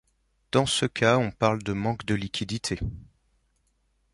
[0.51, 2.79] Dans ce cas on parle de manque de liquidités.